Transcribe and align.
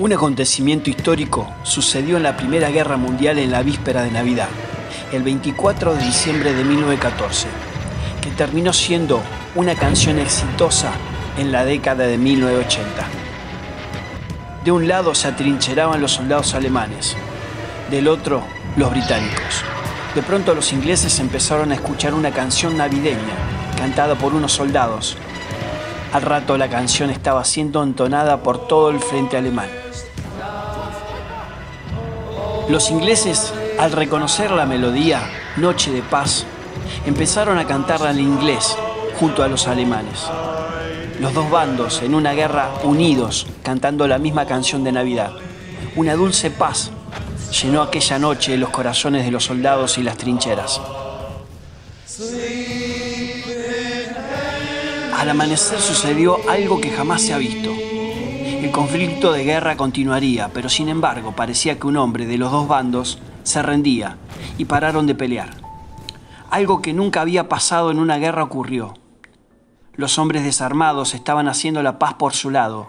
Un 0.00 0.12
acontecimiento 0.12 0.90
histórico 0.90 1.52
sucedió 1.64 2.18
en 2.18 2.22
la 2.22 2.36
Primera 2.36 2.70
Guerra 2.70 2.96
Mundial 2.96 3.36
en 3.36 3.50
la 3.50 3.64
víspera 3.64 4.02
de 4.02 4.12
Navidad, 4.12 4.46
el 5.12 5.24
24 5.24 5.96
de 5.96 6.04
diciembre 6.04 6.52
de 6.52 6.62
1914, 6.62 7.48
que 8.22 8.30
terminó 8.30 8.72
siendo 8.72 9.20
una 9.56 9.74
canción 9.74 10.20
exitosa 10.20 10.92
en 11.36 11.50
la 11.50 11.64
década 11.64 12.06
de 12.06 12.16
1980. 12.16 12.86
De 14.64 14.70
un 14.70 14.86
lado 14.86 15.16
se 15.16 15.26
atrincheraban 15.26 16.00
los 16.00 16.12
soldados 16.12 16.54
alemanes, 16.54 17.16
del 17.90 18.06
otro 18.06 18.44
los 18.76 18.92
británicos. 18.92 19.64
De 20.14 20.22
pronto 20.22 20.54
los 20.54 20.72
ingleses 20.72 21.18
empezaron 21.18 21.72
a 21.72 21.74
escuchar 21.74 22.14
una 22.14 22.30
canción 22.30 22.76
navideña 22.76 23.34
cantada 23.76 24.14
por 24.14 24.32
unos 24.32 24.52
soldados. 24.52 25.16
Al 26.12 26.22
rato 26.22 26.56
la 26.56 26.68
canción 26.68 27.10
estaba 27.10 27.44
siendo 27.44 27.82
entonada 27.82 28.44
por 28.44 28.68
todo 28.68 28.90
el 28.90 29.00
frente 29.00 29.36
alemán. 29.36 29.77
Los 32.68 32.90
ingleses, 32.90 33.54
al 33.78 33.92
reconocer 33.92 34.50
la 34.50 34.66
melodía 34.66 35.22
Noche 35.56 35.90
de 35.90 36.02
Paz, 36.02 36.44
empezaron 37.06 37.56
a 37.56 37.66
cantarla 37.66 38.10
en 38.10 38.20
inglés 38.20 38.76
junto 39.18 39.42
a 39.42 39.48
los 39.48 39.66
alemanes. 39.66 40.26
Los 41.18 41.32
dos 41.32 41.50
bandos 41.50 42.02
en 42.02 42.14
una 42.14 42.34
guerra 42.34 42.70
unidos 42.82 43.46
cantando 43.62 44.06
la 44.06 44.18
misma 44.18 44.44
canción 44.44 44.84
de 44.84 44.92
Navidad. 44.92 45.32
Una 45.96 46.14
dulce 46.14 46.50
paz 46.50 46.90
llenó 47.62 47.80
aquella 47.80 48.18
noche 48.18 48.58
los 48.58 48.68
corazones 48.68 49.24
de 49.24 49.30
los 49.30 49.44
soldados 49.44 49.96
y 49.96 50.02
las 50.02 50.18
trincheras. 50.18 50.78
Al 55.16 55.30
amanecer 55.30 55.80
sucedió 55.80 56.38
algo 56.50 56.82
que 56.82 56.90
jamás 56.90 57.22
se 57.22 57.32
ha 57.32 57.38
visto. 57.38 57.77
El 58.60 58.72
conflicto 58.72 59.32
de 59.32 59.44
guerra 59.44 59.76
continuaría, 59.76 60.50
pero 60.52 60.68
sin 60.68 60.88
embargo 60.88 61.30
parecía 61.30 61.78
que 61.78 61.86
un 61.86 61.96
hombre 61.96 62.26
de 62.26 62.38
los 62.38 62.50
dos 62.50 62.66
bandos 62.66 63.20
se 63.44 63.62
rendía 63.62 64.16
y 64.58 64.64
pararon 64.64 65.06
de 65.06 65.14
pelear. 65.14 65.50
Algo 66.50 66.82
que 66.82 66.92
nunca 66.92 67.20
había 67.20 67.48
pasado 67.48 67.92
en 67.92 68.00
una 68.00 68.18
guerra 68.18 68.42
ocurrió. 68.42 68.94
Los 69.94 70.18
hombres 70.18 70.42
desarmados 70.42 71.14
estaban 71.14 71.46
haciendo 71.46 71.84
la 71.84 72.00
paz 72.00 72.14
por 72.14 72.32
su 72.32 72.50
lado. 72.50 72.88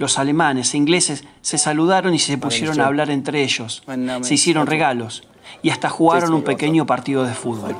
Los 0.00 0.18
alemanes 0.18 0.74
e 0.74 0.78
ingleses 0.78 1.24
se 1.40 1.56
saludaron 1.56 2.12
y 2.12 2.18
se 2.18 2.36
pusieron 2.36 2.80
a 2.80 2.86
hablar 2.86 3.10
entre 3.10 3.44
ellos. 3.44 3.84
Se 4.22 4.34
hicieron 4.34 4.66
regalos 4.66 5.22
y 5.62 5.70
hasta 5.70 5.88
jugaron 5.88 6.34
un 6.34 6.42
pequeño 6.42 6.84
partido 6.84 7.22
de 7.22 7.34
fútbol. 7.34 7.76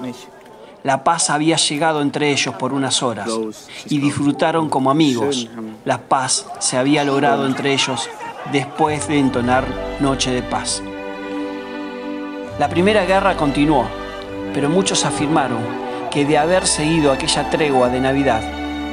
La 0.82 1.04
paz 1.04 1.28
había 1.28 1.56
llegado 1.56 2.00
entre 2.00 2.30
ellos 2.30 2.54
por 2.54 2.72
unas 2.72 3.02
horas 3.02 3.28
y 3.86 3.98
disfrutaron 3.98 4.70
como 4.70 4.90
amigos. 4.90 5.48
La 5.84 5.98
paz 5.98 6.46
se 6.58 6.78
había 6.78 7.04
logrado 7.04 7.46
entre 7.46 7.74
ellos 7.74 8.08
después 8.50 9.06
de 9.06 9.18
entonar 9.18 9.64
Noche 10.00 10.30
de 10.30 10.42
Paz. 10.42 10.82
La 12.58 12.70
primera 12.70 13.04
guerra 13.04 13.36
continuó, 13.36 13.84
pero 14.54 14.70
muchos 14.70 15.04
afirmaron 15.04 15.58
que 16.10 16.24
de 16.24 16.38
haber 16.38 16.66
seguido 16.66 17.12
aquella 17.12 17.50
tregua 17.50 17.90
de 17.90 18.00
Navidad, 18.00 18.42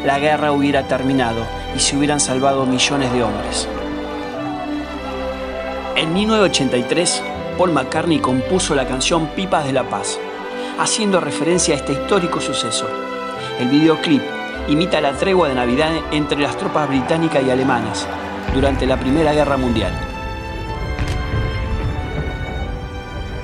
la 0.05 0.19
guerra 0.19 0.51
hubiera 0.51 0.87
terminado 0.87 1.41
y 1.73 1.79
se 1.79 1.95
hubieran 1.95 2.19
salvado 2.19 2.65
millones 2.65 3.13
de 3.13 3.23
hombres. 3.23 3.67
En 5.95 6.13
1983, 6.13 7.23
Paul 7.57 7.71
McCartney 7.71 8.19
compuso 8.19 8.75
la 8.75 8.85
canción 8.85 9.27
Pipas 9.27 9.65
de 9.65 9.73
la 9.73 9.83
Paz 9.83 10.19
haciendo 10.79 11.19
referencia 11.19 11.73
a 11.73 11.77
este 11.77 11.93
histórico 11.93 12.39
suceso. 12.39 12.87
El 13.59 13.69
videoclip 13.69 14.21
imita 14.67 15.01
la 15.01 15.13
tregua 15.13 15.47
de 15.49 15.55
Navidad 15.55 15.91
entre 16.11 16.39
las 16.39 16.57
tropas 16.57 16.87
británicas 16.87 17.43
y 17.43 17.49
alemanas 17.49 18.07
durante 18.53 18.85
la 18.85 18.99
Primera 18.99 19.33
Guerra 19.33 19.57
Mundial. 19.57 19.93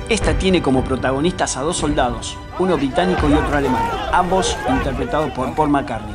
Esta 0.08 0.36
tiene 0.36 0.60
como 0.60 0.84
protagonistas 0.84 1.56
a 1.56 1.62
dos 1.62 1.78
soldados, 1.78 2.36
uno 2.58 2.76
británico 2.76 3.28
y 3.28 3.32
otro 3.32 3.56
alemán, 3.56 3.82
ambos 4.12 4.56
interpretados 4.68 5.32
por 5.32 5.54
Paul 5.54 5.70
McCartney. 5.70 6.14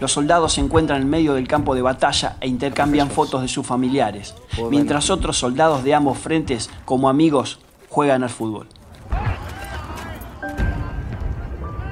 Los 0.00 0.12
soldados 0.12 0.54
se 0.54 0.60
encuentran 0.60 1.02
en 1.02 1.10
medio 1.10 1.34
del 1.34 1.46
campo 1.46 1.74
de 1.74 1.82
batalla 1.82 2.36
e 2.40 2.48
intercambian 2.48 3.10
fotos 3.10 3.42
de 3.42 3.48
sus 3.48 3.66
familiares, 3.66 4.34
mientras 4.70 5.10
otros 5.10 5.36
soldados 5.36 5.84
de 5.84 5.94
ambos 5.94 6.18
frentes, 6.18 6.70
como 6.84 7.08
amigos, 7.08 7.58
juegan 7.90 8.22
al 8.22 8.30
fútbol. 8.30 8.68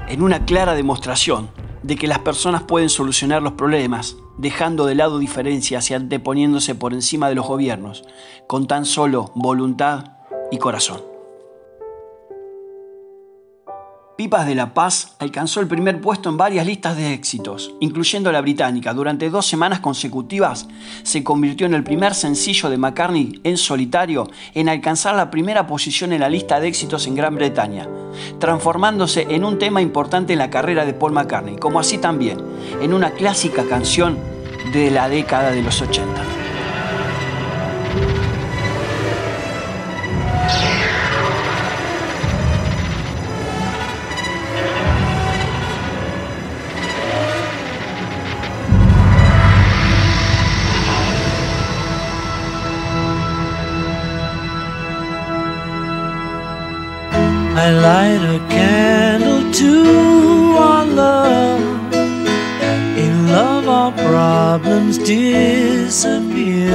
En 0.08 0.22
una 0.22 0.44
clara 0.44 0.74
demostración 0.74 1.50
de 1.82 1.96
que 1.96 2.06
las 2.06 2.20
personas 2.20 2.62
pueden 2.62 2.88
solucionar 2.88 3.42
los 3.42 3.52
problemas, 3.52 4.16
dejando 4.38 4.86
de 4.86 4.94
lado 4.94 5.18
diferencias 5.18 5.90
y 5.90 5.94
anteponiéndose 5.94 6.74
por 6.74 6.92
encima 6.92 7.28
de 7.28 7.34
los 7.34 7.46
gobiernos, 7.46 8.04
con 8.46 8.66
tan 8.66 8.84
solo 8.84 9.32
voluntad 9.34 10.16
y 10.50 10.58
corazón. 10.58 11.15
Pipas 14.16 14.46
de 14.46 14.54
la 14.54 14.72
Paz 14.72 15.14
alcanzó 15.18 15.60
el 15.60 15.66
primer 15.66 16.00
puesto 16.00 16.30
en 16.30 16.38
varias 16.38 16.64
listas 16.64 16.96
de 16.96 17.12
éxitos, 17.12 17.74
incluyendo 17.80 18.32
la 18.32 18.40
británica. 18.40 18.94
Durante 18.94 19.28
dos 19.28 19.46
semanas 19.46 19.80
consecutivas 19.80 20.66
se 21.02 21.22
convirtió 21.22 21.66
en 21.66 21.74
el 21.74 21.84
primer 21.84 22.14
sencillo 22.14 22.70
de 22.70 22.78
McCartney 22.78 23.40
en 23.44 23.58
solitario 23.58 24.26
en 24.54 24.70
alcanzar 24.70 25.14
la 25.16 25.30
primera 25.30 25.66
posición 25.66 26.14
en 26.14 26.20
la 26.20 26.30
lista 26.30 26.60
de 26.60 26.68
éxitos 26.68 27.06
en 27.06 27.14
Gran 27.14 27.34
Bretaña, 27.34 27.86
transformándose 28.38 29.26
en 29.28 29.44
un 29.44 29.58
tema 29.58 29.82
importante 29.82 30.32
en 30.32 30.38
la 30.38 30.48
carrera 30.48 30.86
de 30.86 30.94
Paul 30.94 31.12
McCartney, 31.12 31.56
como 31.56 31.78
así 31.78 31.98
también 31.98 32.38
en 32.80 32.94
una 32.94 33.10
clásica 33.10 33.64
canción 33.68 34.16
de 34.72 34.90
la 34.90 35.10
década 35.10 35.50
de 35.50 35.62
los 35.62 35.82
80. 35.82 36.45
I 57.66 57.72
light 57.72 58.22
a 58.36 58.38
candle 58.48 59.50
to 59.50 59.72
our 60.56 60.86
love. 60.86 61.92
In 62.96 63.26
love, 63.26 63.66
our 63.68 63.90
problems 63.90 64.98
disappear. 64.98 66.70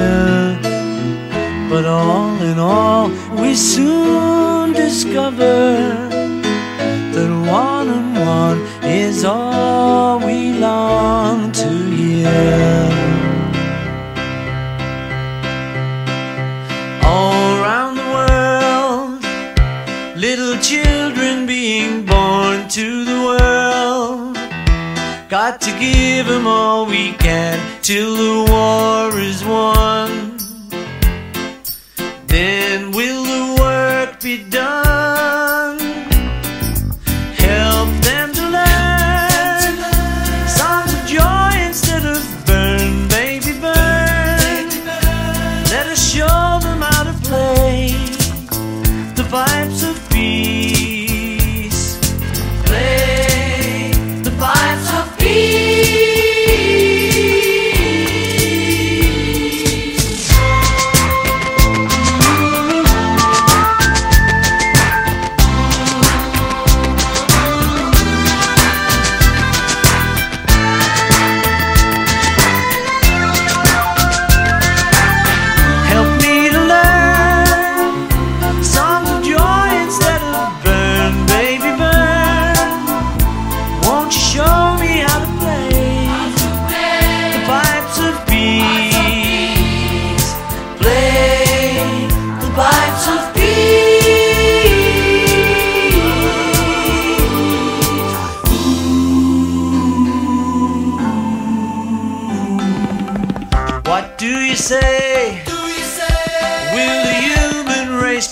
But 1.70 1.86
all 1.86 2.36
in 2.42 2.60
all, 2.60 3.10
we 3.42 3.56
soon 3.56 4.74
discover 4.74 6.10
that 7.14 7.32
one 7.50 7.88
and 7.98 8.14
one 8.42 8.60
is 8.84 9.24
all 9.24 10.20
we 10.20 10.52
long 10.60 11.54
to 11.54 11.70
hear. 11.96 12.71
Got 25.32 25.62
to 25.62 25.72
give 25.80 26.28
them 26.28 26.46
all 26.46 26.86
we 26.86 27.14
can 27.14 27.58
till 27.82 28.18
the 28.18 28.52
war 28.52 29.18
is 29.18 29.46
won. 29.46 30.38
Then 32.28 32.92
will 32.92 33.24
the 33.24 33.62
work 33.62 34.20
be 34.20 34.44
done? 34.44 34.81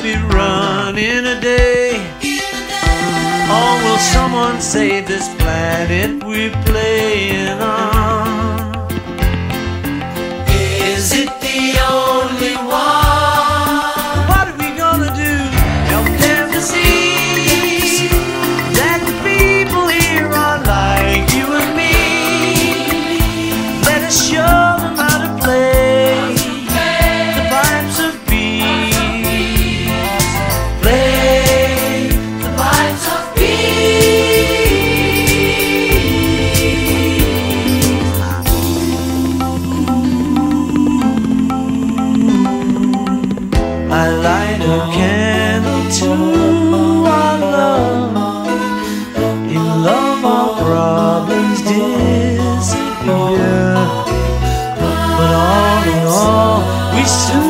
Be 0.09 0.15
run 0.33 0.97
in 0.97 1.25
a 1.25 1.39
day? 1.39 1.91
Or 3.57 3.71
will 3.83 3.97
someone 3.97 4.59
save 4.61 5.07
this 5.07 5.27
planet 5.35 6.23
we're 6.23 6.55
playing 6.65 7.59
on? 7.61 8.58
I 44.01 44.07
light 44.11 44.61
a 44.61 44.79
candle 44.95 45.83
to 45.99 46.09
our 47.05 47.37
love. 47.37 48.47
In 49.55 49.65
love, 49.83 50.23
our 50.23 50.49
problems 50.63 51.59
disappear. 51.67 52.95
But 55.17 55.31
all 55.43 55.83
in 55.95 56.03
all, 56.07 56.59
we 56.95 57.03
soon 57.03 57.48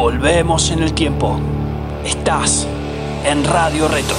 Volvemos 0.00 0.70
en 0.70 0.84
el 0.84 0.94
tiempo. 0.94 1.40
Estás 2.04 2.68
en 3.24 3.42
Radio 3.42 3.88
Retro. 3.88 4.14